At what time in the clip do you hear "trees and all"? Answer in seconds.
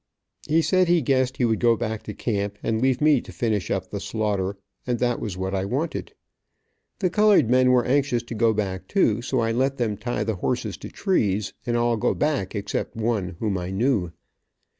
10.89-11.97